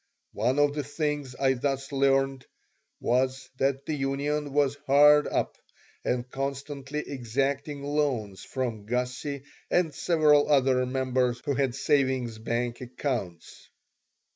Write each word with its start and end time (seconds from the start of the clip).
One 0.33 0.57
of 0.57 0.73
the 0.73 0.83
things 0.83 1.35
I 1.35 1.53
thus 1.53 1.91
learned 1.91 2.47
was 2.99 3.51
that 3.57 3.85
the 3.85 3.93
union 3.93 4.51
was 4.51 4.75
hard 4.87 5.27
up 5.27 5.59
and 6.03 6.27
constantly 6.27 7.07
exacting 7.07 7.83
loans 7.83 8.43
from 8.43 8.87
Gussie 8.87 9.43
and 9.69 9.93
several 9.93 10.51
other 10.51 10.87
members 10.87 11.39
who 11.45 11.53
had 11.53 11.75
savings 11.75 12.39
bank 12.39 12.81
accounts. 12.81 13.69